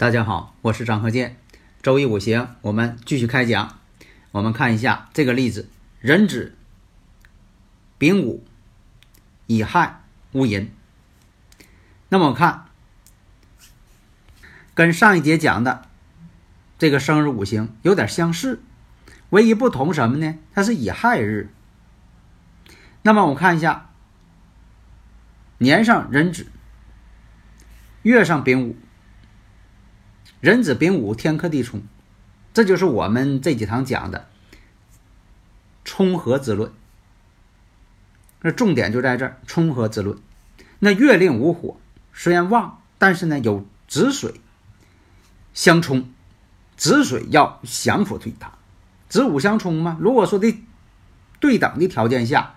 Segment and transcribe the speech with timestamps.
[0.00, 1.36] 大家好，我是张鹤剑。
[1.82, 3.78] 周易五行，我们继续开讲。
[4.30, 5.68] 我们看一下这个例子：
[6.00, 6.56] 壬子、
[7.98, 8.42] 丙午、
[9.46, 10.00] 乙亥、
[10.32, 10.72] 戊寅。
[12.08, 12.64] 那么我看，
[14.72, 15.86] 跟上一节讲的
[16.78, 18.62] 这个生日五行有点相似，
[19.28, 20.38] 唯一不同什么呢？
[20.54, 21.52] 它是乙亥日。
[23.02, 23.90] 那么我看一下，
[25.58, 26.46] 年上壬子，
[28.00, 28.76] 月上丙午。
[30.40, 31.82] 壬子丙午天克地冲，
[32.54, 34.26] 这就是我们这几堂讲的
[35.84, 36.72] 冲合之论。
[38.40, 40.18] 那重点就在这儿，冲合之论。
[40.78, 41.76] 那月令无火，
[42.14, 44.40] 虽然旺，但是呢有子水
[45.52, 46.10] 相冲，
[46.74, 48.52] 子水要降服对它，
[49.10, 49.98] 子午相冲嘛。
[50.00, 50.58] 如果说的
[51.38, 52.54] 对等的条件下，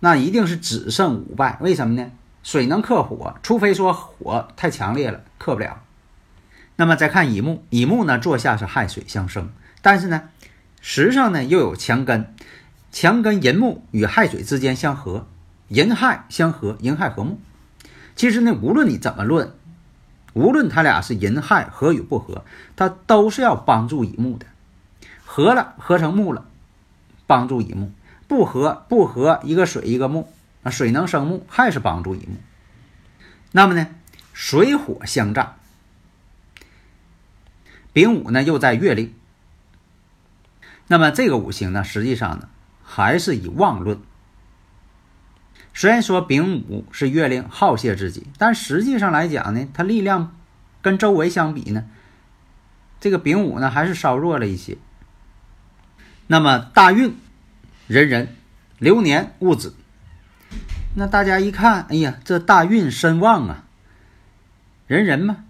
[0.00, 1.58] 那一定是子胜午败。
[1.60, 2.10] 为什么呢？
[2.42, 5.82] 水能克火，除非说火太强烈了，克不了。
[6.76, 10.28] 那么再看乙木，乙木呢坐下是亥水相生，但是呢，
[10.80, 12.34] 实上呢又有强根，
[12.92, 15.26] 强根寅木与亥水之间相合，
[15.68, 17.40] 寅亥相合，寅亥合木。
[18.14, 19.52] 其实呢，无论你怎么论，
[20.34, 22.44] 无论他俩是寅亥合与不合，
[22.76, 24.46] 它都是要帮助乙木的。
[25.24, 26.46] 合了合成木了，
[27.26, 27.88] 帮助乙木；
[28.28, 30.28] 不合不合，一个水一个木，
[30.62, 32.36] 啊，水能生木，还是帮助乙木。
[33.52, 33.86] 那么呢，
[34.34, 35.56] 水火相战。
[37.96, 39.14] 丙午呢又在月令，
[40.86, 42.50] 那么这个五行呢，实际上呢
[42.84, 43.98] 还是以旺论。
[45.72, 50.36] 虽然说丙午是月令好泄之极，但实际上来讲呢，它力量
[50.82, 51.86] 跟周围相比呢，
[53.00, 54.76] 这个丙午呢还是稍弱了一些。
[56.26, 57.16] 那么大运
[57.86, 58.36] 人人
[58.78, 59.74] 流年戊子，
[60.96, 63.64] 那大家一看，哎呀，这大运身旺啊，
[64.86, 65.46] 人人嘛，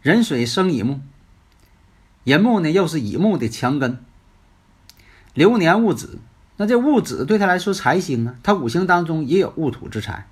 [0.00, 1.00] 人水生乙木。
[2.28, 4.04] 寅木呢，又是乙木的强根。
[5.32, 6.18] 流年戊子，
[6.58, 10.26] 那这戊子对他来说财星啊，他五行当中也有戊土之财。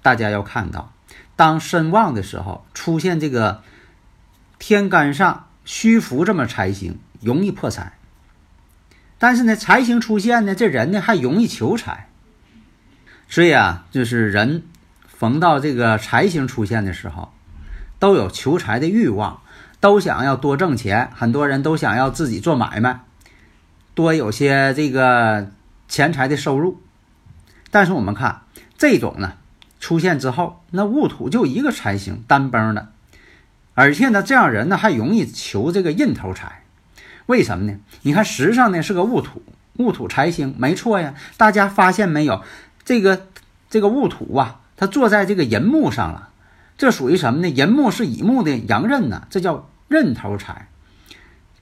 [0.00, 0.94] 大家要看到，
[1.36, 3.62] 当身旺的时候，出现这个
[4.58, 7.98] 天干上虚浮这么财星，容易破财。
[9.18, 12.08] 但是呢，财星出现呢，这人呢还容易求财。
[13.28, 14.62] 所以啊，就是人
[15.06, 17.30] 逢到这个财星出现的时候，
[17.98, 19.42] 都有求财的欲望。
[19.84, 23.00] 都想要多挣钱，很多人都想要自己做买卖，
[23.92, 25.50] 多有些这个
[25.88, 26.80] 钱财的收入。
[27.70, 28.44] 但是我们看
[28.78, 29.34] 这种呢
[29.80, 32.92] 出现之后，那戊土就一个财星单崩的，
[33.74, 36.62] 而且呢这样人呢还容易求这个印头财，
[37.26, 37.76] 为什么呢？
[38.00, 39.42] 你看时上呢是个戊土，
[39.74, 41.12] 戊土财星没错呀。
[41.36, 42.42] 大家发现没有？
[42.86, 43.26] 这个
[43.68, 46.30] 这个戊土啊，它坐在这个寅木上了，
[46.78, 47.50] 这属于什么呢？
[47.50, 49.68] 寅木是乙木的阳刃呢，这叫。
[49.88, 50.68] 刃头财，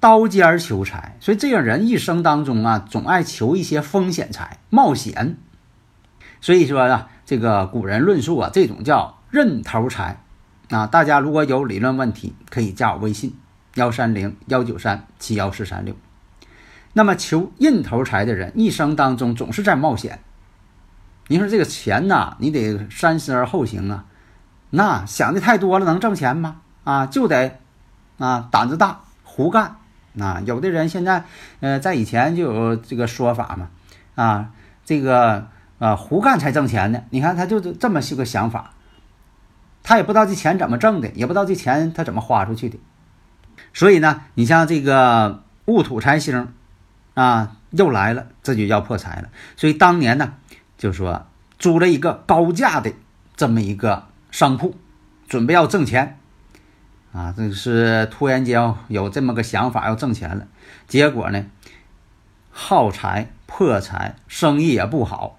[0.00, 5.37] 刀尖求财，所以这样人一生当中啊，总爱求一些风险财、冒险。
[6.41, 10.22] 所以说啊，这个古人论述啊，这种叫刃头财
[10.71, 10.87] 啊。
[10.87, 13.37] 大家如果有理论问题，可以加我微信：
[13.75, 15.97] 幺三零幺九三七幺四三六。
[16.94, 20.21] 那么求印头财的人，一生当中总是在冒险。
[21.28, 24.05] 你说这个钱呐，你得三思而后行啊。
[24.71, 26.62] 那想的太多了，能挣钱吗？
[26.84, 27.61] 啊，就得。
[28.19, 29.77] 啊，胆子大，胡干。
[30.20, 31.25] 啊，有的人现在，
[31.61, 33.70] 呃，在以前就有这个说法嘛。
[34.14, 34.50] 啊，
[34.85, 35.49] 这个
[35.79, 37.03] 呃，胡干才挣钱呢。
[37.09, 38.73] 你看，他就这么些个想法，
[39.82, 42.79] 他也不知道这钱怎么挣的，也不知道这钱他怎么花出去的。
[43.73, 46.53] 所以呢，你像这个戊土财星，
[47.15, 49.31] 啊，又来了，这就要破财了。
[49.56, 50.35] 所以当年呢，
[50.76, 51.26] 就说
[51.58, 52.93] 租了一个高价的
[53.35, 54.76] 这么一个商铺，
[55.26, 56.19] 准备要挣钱。
[57.12, 60.47] 啊，这是突然间有这么个想法要挣钱了，
[60.88, 61.44] 结果呢，
[62.50, 65.38] 耗财破财，生意也不好。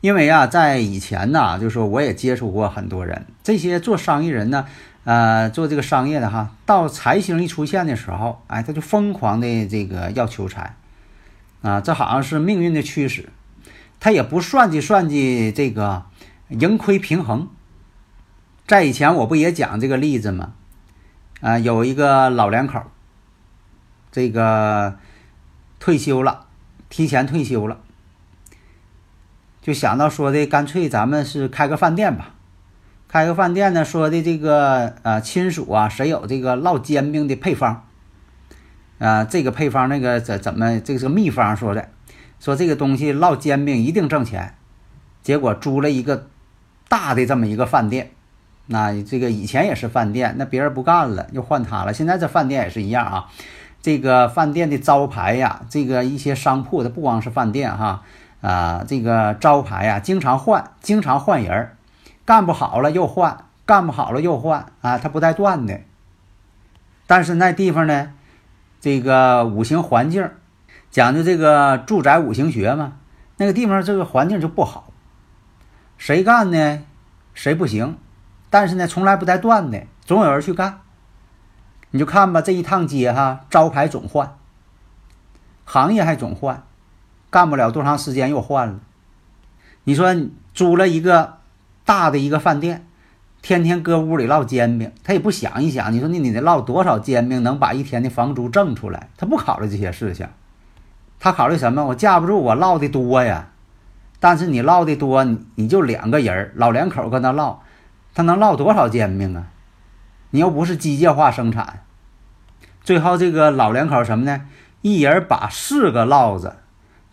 [0.00, 4.66] 因为啊，在以前呢，就说我也接触过很多人，这些做生意人呢，
[5.04, 10.74] 呃，做这个商业的哈，到财星一出现的时候，哎，他就疯狂的这个要求财，
[11.62, 13.28] 啊，这好像是命运的驱使，
[14.00, 16.04] 他也不算计算计这个
[16.48, 17.48] 盈亏平衡。
[18.66, 20.54] 在以前我不也讲这个例子吗？
[21.40, 22.82] 啊，有一个老两口，
[24.10, 24.96] 这个
[25.78, 26.46] 退休了，
[26.88, 27.78] 提前退休了，
[29.60, 32.30] 就想到说的，干脆咱们是开个饭店吧。
[33.06, 37.84] 开个饭店呢，说的这个呃亲属啊，谁有这个烙煎饼的配方？
[38.98, 41.90] 啊，这个配方那个怎怎么这个是秘方说的？
[42.40, 44.54] 说这个东西烙煎饼一定挣钱。
[45.22, 46.28] 结果租了一个
[46.88, 48.10] 大的这么一个饭店，
[48.66, 51.92] 那这个以前也是饭店，那别人不干了，又换他了。
[51.92, 53.28] 现在这饭店也是一样啊，
[53.82, 58.02] 这个饭店的招牌呀，这个一些商铺，它不光是饭店哈
[58.40, 61.76] 啊，这个招牌呀，经常换，经常换人儿。
[62.24, 65.80] 干不好了又换，干不好了又换啊，它不带断的。
[67.06, 68.12] 但是那地方呢，
[68.80, 70.30] 这个五行环境
[70.90, 72.94] 讲究这个住宅五行学嘛，
[73.36, 74.90] 那个地方这个环境就不好，
[75.98, 76.82] 谁干呢？
[77.34, 77.98] 谁不行？
[78.54, 80.82] 但是呢，从来不带断的，总有人去干。
[81.90, 84.36] 你就看吧，这一趟街哈，招牌总换，
[85.64, 86.62] 行业还总换，
[87.30, 88.78] 干不了多长时间又换了。
[89.82, 90.14] 你说
[90.54, 91.38] 租了一个。
[91.84, 92.86] 大的一个饭店，
[93.42, 99.10] 天天搁屋里烙煎饼，他也不想一想，你说你你得烙多少煎饼能把一天的房租挣出来？
[99.18, 100.26] 他不考虑这些事情，
[101.20, 101.84] 他考虑什么？
[101.84, 103.50] 我架不住我烙的多呀。
[104.18, 107.56] 但是你烙的多，你你就两个人老两口搁那烙，
[108.14, 109.48] 他能烙多少煎饼啊？
[110.30, 111.82] 你又不是机械化生产，
[112.82, 114.46] 最后这个老两口什么呢？
[114.82, 116.56] 一人把四个烙子，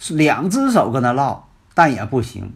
[0.09, 1.41] 两只手搁那烙，
[1.73, 2.53] 但也不行。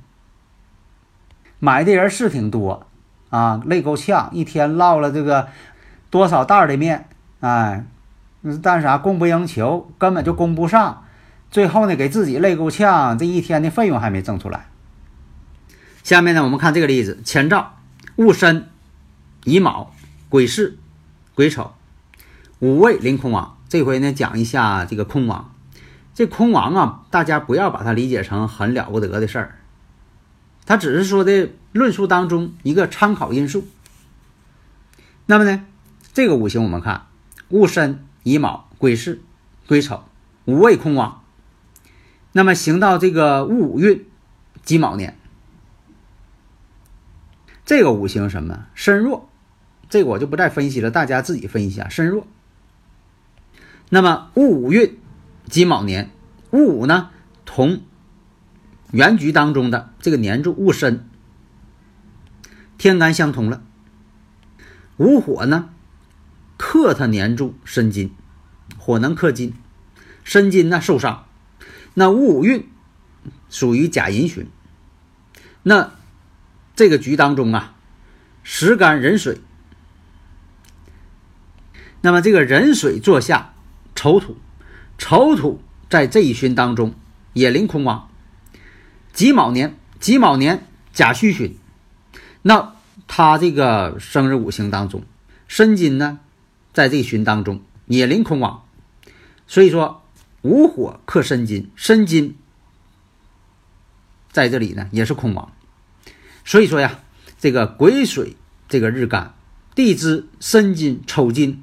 [1.59, 2.85] 买的人是挺多，
[3.29, 5.47] 啊，累够呛，一天烙了这个
[6.09, 7.07] 多少袋的面，
[7.39, 7.85] 哎，
[8.61, 11.03] 但是啥供不应求，根本就供不上，
[11.49, 14.67] 最后呢，给自己累够呛，这一天的费用还没挣出来。
[16.03, 17.77] 下面呢，我们看这个例子：前兆
[18.15, 18.69] 戊申、
[19.43, 19.93] 乙卯、
[20.29, 20.77] 癸巳、
[21.33, 21.73] 癸丑，
[22.59, 23.57] 五位临空亡。
[23.67, 25.53] 这回呢，讲一下这个空亡。
[26.13, 29.59] 这空亡啊，大家不要把它理解成很了不得的事儿。
[30.65, 33.67] 他只是说的论述当中一个参考因素。
[35.25, 35.65] 那么呢，
[36.13, 37.07] 这个五行我们看
[37.49, 39.19] 戊申、乙卯、癸巳、
[39.67, 40.05] 癸丑
[40.45, 41.21] 五位空亡。
[42.31, 44.05] 那么行到这个戊午运
[44.63, 45.19] 己卯年，
[47.65, 49.29] 这个五行什么身弱？
[49.89, 52.27] 这个我就不再分析了，大家自己分析一下身弱。
[53.89, 54.97] 那么戊午运
[55.47, 56.11] 己卯年，
[56.51, 57.09] 戊午呢
[57.45, 57.81] 同。
[58.91, 61.09] 原局当中的这个年柱戊申，
[62.77, 63.61] 天干相通了。
[64.97, 65.69] 午火呢，
[66.55, 68.13] 克他年柱申金，
[68.77, 69.53] 火能克金，
[70.23, 71.25] 申金呢受伤。
[71.95, 72.69] 那戊午运
[73.49, 74.47] 属于甲寅旬，
[75.63, 75.91] 那
[76.75, 77.75] 这个局当中啊，
[78.43, 79.39] 时干壬水，
[82.01, 83.53] 那么这个壬水坐下
[83.95, 84.37] 丑土，
[84.97, 86.93] 丑土在这一旬当中
[87.33, 88.09] 也临空亡。
[89.13, 91.57] 己卯年，己卯年甲戌旬，
[92.41, 92.75] 那
[93.07, 95.03] 他这个生日五行当中，
[95.47, 96.19] 申金呢，
[96.73, 98.65] 在这一旬当中也临空亡，
[99.47, 100.03] 所以说
[100.41, 102.35] 午火克申金，申金
[104.29, 105.53] 在这里呢也是空亡，
[106.45, 106.99] 所以说呀，
[107.37, 108.37] 这个癸水
[108.69, 109.33] 这个日干
[109.75, 111.61] 地支申金丑金，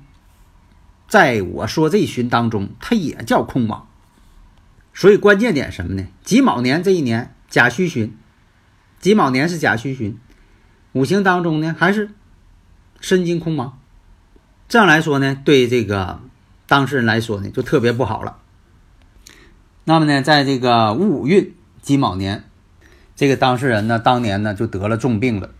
[1.08, 3.88] 在我说这一旬当中，它也叫空亡，
[4.92, 6.06] 所以关键点什么呢？
[6.22, 7.34] 己卯年这一年。
[7.52, 8.16] 甲戌旬，
[8.98, 10.18] 己卯年是甲戌旬，
[10.92, 12.08] 五行当中呢还是
[12.98, 13.78] 申金空亡，
[14.70, 16.22] 这样来说呢，对这个
[16.66, 18.38] 当事人来说呢就特别不好了。
[19.84, 22.44] 那么呢，在这个戊午运己卯年，
[23.22, 25.50] 这个当事人呢当年呢就得了重病了。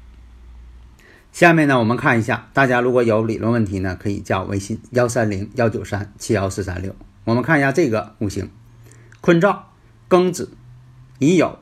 [1.31, 6.97] 下面呢我们看一下，大家如果有理论问题呢，可以加我微信幺三零幺九三七幺四三六。
[7.23, 8.51] 我们看一下这个五行：
[9.21, 9.71] 坤兆、
[10.09, 10.51] 庚子、
[11.21, 11.59] 乙酉。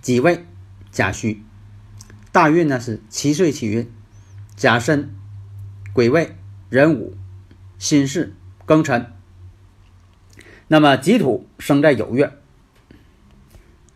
[0.00, 0.44] 己未、
[0.90, 1.44] 甲戌，
[2.32, 3.88] 大运呢是七岁起运，
[4.56, 5.14] 甲申、
[5.92, 6.34] 癸未、
[6.68, 7.16] 壬午、
[7.78, 8.32] 辛巳、
[8.66, 9.12] 庚辰。
[10.66, 12.32] 那么己土生在酉月，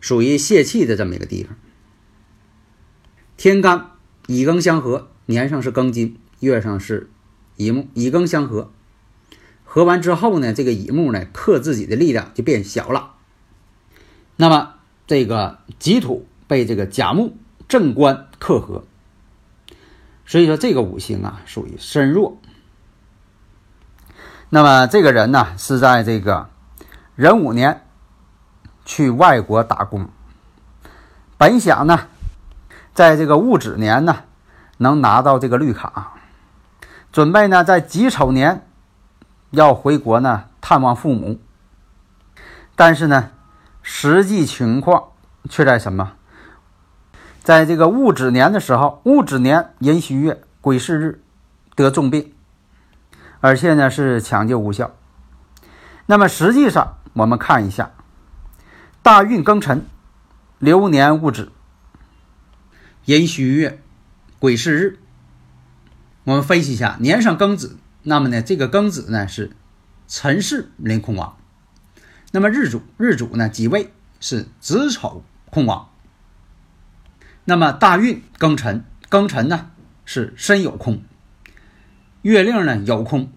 [0.03, 1.55] 属于泄气的这么一个地方。
[3.37, 3.91] 天干
[4.27, 7.09] 乙庚相合，年上是庚金，月上是
[7.55, 8.73] 乙木，乙庚相合，
[9.63, 13.13] 合完之后呢，这个乙木呢克自己的力量就变小了。
[14.35, 14.73] 那么。
[15.05, 17.35] 这个己土被这个甲木
[17.67, 18.85] 正官克合，
[20.25, 22.39] 所以说这个五行啊属于身弱。
[24.49, 26.49] 那么这个人呢是在这个
[27.17, 27.85] 壬午年
[28.85, 30.07] 去外国打工，
[31.37, 32.07] 本想呢
[32.93, 34.23] 在这个戊子年呢
[34.77, 36.13] 能拿到这个绿卡，
[37.11, 38.65] 准备呢在己丑年
[39.51, 41.39] 要回国呢探望父母，
[42.75, 43.31] 但是呢
[43.81, 45.09] 实际情况
[45.49, 46.13] 却在什么？
[47.43, 51.21] 在这个戊子年的时候，戊子年壬戌月癸巳日
[51.75, 52.33] 得重病，
[53.41, 54.91] 而且呢是抢救无效。
[56.05, 57.91] 那么实际上，我们看一下
[59.03, 59.85] 大运庚辰，
[60.59, 61.51] 流年戊子，
[63.03, 63.81] 壬戌月
[64.39, 64.97] 癸巳日。
[66.23, 69.51] 我们分析一下年上庚子，那么呢这个庚子呢是
[70.07, 71.35] 辰巳临空亡，
[72.31, 73.91] 那么日主日主呢己未
[74.21, 75.89] 是子丑空亡。
[77.43, 79.71] 那么大运庚辰，庚辰呢
[80.05, 81.03] 是申酉空，
[82.21, 83.33] 月令呢有空，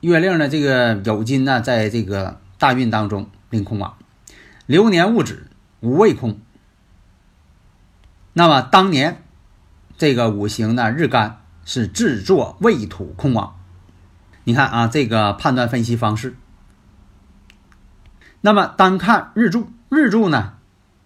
[0.00, 3.98] 月令呢这个酉金呢在这个大运当中临空亡，
[4.66, 6.40] 流年戊子五未空。
[8.32, 9.22] 那么当年
[9.98, 13.56] 这个五行呢日干是制作未土空亡，
[14.44, 16.36] 你看啊这个判断分析方式。
[18.40, 20.54] 那么单看日柱，日柱呢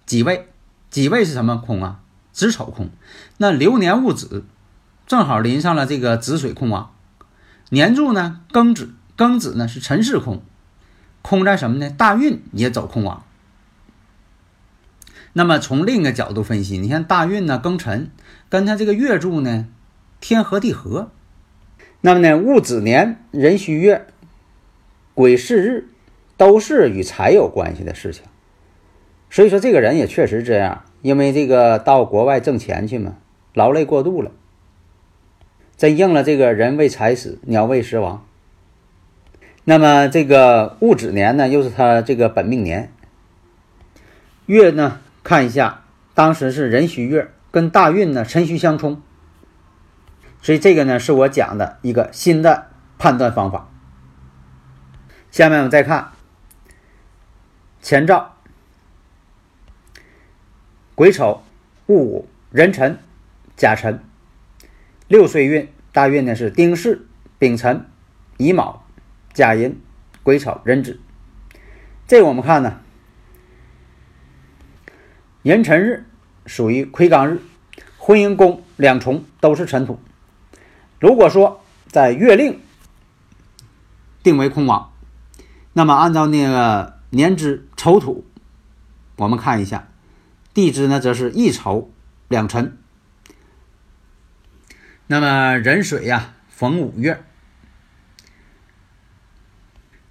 [0.07, 0.49] 己未，
[0.91, 2.00] 己未是什么空啊？
[2.33, 2.91] 子丑空，
[3.38, 4.45] 那流年戊子
[5.07, 6.93] 正好临上了这个子水空亡，
[7.71, 10.43] 年柱呢庚子，庚子呢是辰巳空，
[11.23, 11.91] 空在什么呢？
[11.91, 13.25] 大运也走空亡。
[15.38, 18.11] 那么从另一个角度分析，你看大运呢庚辰
[18.49, 19.68] 跟他这个月柱呢
[20.18, 21.12] 天合地合，
[22.00, 24.09] 那么呢戊子年壬戌月
[25.14, 25.90] 癸巳日
[26.37, 28.25] 都是与财有关系的事情，
[29.30, 30.83] 所以说这个人也确实这样。
[31.02, 33.14] 因为这个到国外挣钱去嘛，
[33.54, 34.33] 劳累过度了，
[35.76, 38.26] 真应了这个人为财死，鸟为食亡。
[39.62, 42.92] 那么这个戊子年呢，又是他这个本命年。
[44.47, 45.82] 月呢，看一下，
[46.14, 49.02] 当时是壬戌月，跟大运呢辰戌相冲，
[50.40, 53.68] 所以这个呢是我讲的一个新的判断方法。
[55.30, 56.12] 下面我们再看
[57.82, 58.37] 前兆。
[60.94, 61.42] 癸丑、
[61.85, 62.99] 戊午、壬辰、
[63.54, 64.02] 甲辰，
[65.08, 67.06] 六岁运大运呢是丁巳、
[67.38, 67.85] 丙辰、
[68.38, 68.82] 乙卯、
[69.35, 69.78] 甲寅、
[70.23, 70.99] 癸丑、壬子。
[72.06, 72.80] 这我们看呢，
[75.42, 76.04] 壬辰日
[76.47, 77.40] 属于魁罡日，
[77.97, 80.00] 婚姻宫两重都是尘土。
[80.99, 82.61] 如果说在月令
[84.23, 84.92] 定为空亡，
[85.73, 88.26] 那么按照那个年支丑土，
[89.16, 89.88] 我们看一下。
[90.54, 91.92] 地支呢，则是一丑
[92.26, 92.76] 两辰，
[95.07, 97.23] 那么壬水呀逢五月，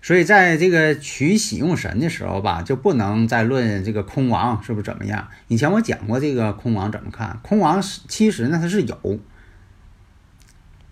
[0.07, 5.27] 所以在这个取喜用神的时候吧，就不能再论这个空亡是不是怎么样。
[5.49, 9.19] 以前我讲过这个空亡怎么看，空亡其实呢它是有，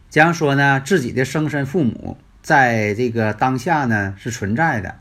[0.09, 4.95] 这样说呢，自己的生身父母在这个当下呢是存在的，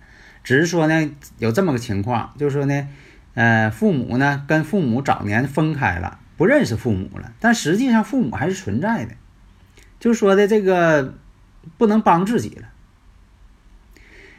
[0.45, 2.89] 只是说呢有这么个情况，就是说呢。
[3.35, 9.17] 呃，父母呢跟父母早年分开了，不认识父母了，但实际上父母还是存在的，
[9.99, 11.15] 就说的这个
[11.77, 12.69] 不能帮自己了。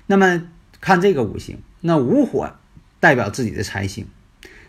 [0.08, 0.44] 那么
[0.82, 2.56] 看这个五行，那午火
[3.00, 4.08] 代表自己的财星，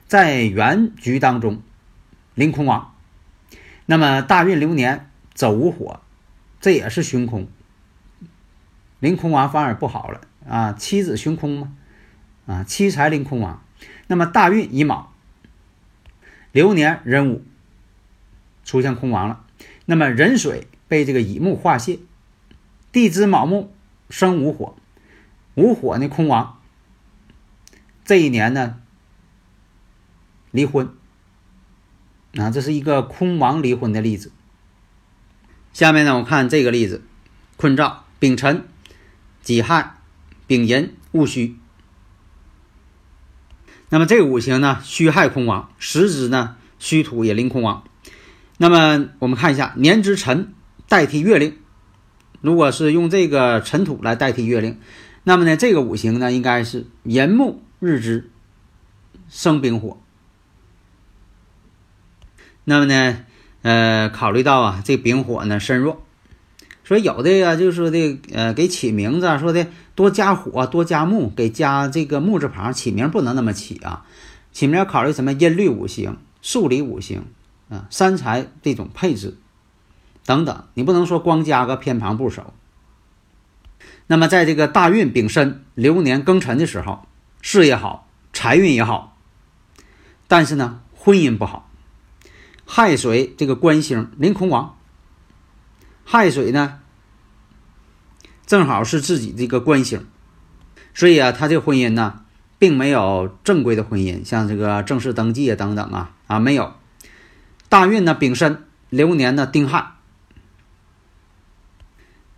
[0.06, 1.62] 在原局当中
[2.34, 2.94] 临空亡，
[3.84, 6.00] 那么大运流年走午火，
[6.60, 7.48] 这也是凶空，
[8.98, 11.76] 临空亡反而不好了啊，妻子凶空嘛，
[12.46, 13.62] 啊，妻财临空亡。
[14.06, 15.12] 那么大运乙卯，
[16.52, 17.44] 流年壬午
[18.64, 19.44] 出现空亡了。
[19.84, 21.98] 那么壬水被这个乙木化泄，
[22.90, 23.74] 地支卯木
[24.08, 24.76] 生午火，
[25.56, 26.60] 午火呢空亡。
[28.04, 28.76] 这一年呢
[30.52, 30.90] 离婚，
[32.36, 34.30] 啊，这是一个空亡离婚的例子。
[35.72, 37.02] 下面呢我看这个例子，
[37.56, 38.68] 坤兆丙辰、
[39.42, 39.96] 己亥、
[40.46, 41.58] 丙寅、戊戌。
[43.88, 47.84] 那么这五行呢，戌亥空亡，时支呢戌土也临空亡。
[48.58, 50.54] 那么我们看一下年之辰
[50.88, 51.56] 代替月令，
[52.40, 54.80] 如果是用这个辰土来代替月令，
[55.28, 58.30] 那么呢这个五行呢应该是寅木日支
[59.28, 59.98] 生丙火。
[62.62, 63.24] 那么呢，
[63.62, 66.00] 呃，考虑到啊这丙火呢身弱。
[66.84, 69.66] 所以有的呀，就说的，呃，给起名字啊说的
[69.96, 74.06] 多加火，多加木，给加这个木字旁，起名不能那么起啊。
[74.52, 77.24] 起名要考虑什么音律五行、数理五行
[77.68, 79.36] 啊，三才这种配置。
[80.24, 82.54] 等等，你不能说光加个偏旁部首。
[84.08, 87.06] 那么在这个大运丙申流年庚辰的时候，
[87.42, 89.16] 事业好，财运也好，
[90.28, 91.68] 但是呢，婚姻不好。
[92.64, 94.76] 亥水这个官星临空亡，
[96.04, 96.78] 亥水呢，
[98.46, 100.06] 正好是自己这个官星，
[100.94, 102.20] 所以啊，他这个婚姻呢，
[102.58, 106.74] 并没有正规的婚姻，像这个正式登记啊等等啊啊没有。
[107.68, 109.95] 大运呢丙申流年呢丁亥。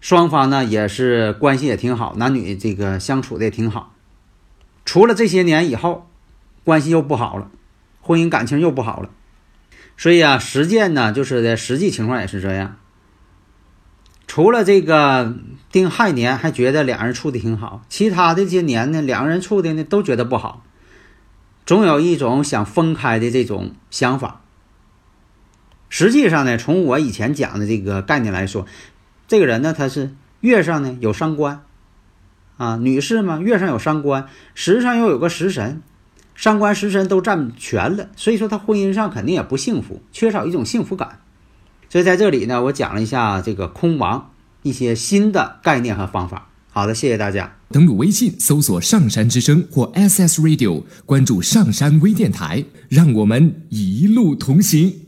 [0.01, 3.95] 双方呢也是关系也挺好，男女这个相处的也挺好。
[4.85, 6.09] 除了这些年以后，
[6.63, 7.51] 关系又不好了，
[8.01, 9.11] 婚姻感情又不好了。
[9.97, 12.77] 所以啊，实践呢就是的实际情况也是这样。
[14.29, 15.35] 除了这个
[15.73, 20.63] 丁亥年还觉得两人处的挺好，其他这些年呢，两个人处的呢都觉得不好，
[21.67, 24.43] 总有一种想分开的这种想法。
[25.89, 28.65] 实际上呢，从我以前讲的这个概念来说。
[29.29, 31.63] 这个人呢，他是月上呢有伤官，
[32.57, 35.83] 啊，女士嘛，月上有伤官，时上又有个食神，
[36.35, 41.21] 伤官食神都占全了，所以说他婚姻上肯定也不幸福，缺少一种幸福感。
[41.91, 44.31] 所以在这里呢，我讲了一下这个空亡
[44.63, 46.49] 一些新的概念和方法。
[46.71, 47.57] 好的，谢谢大家。
[47.71, 55.08] 登录微信搜索“上山之声”或 SS Radio，关注上山微电台，让我们一路同行。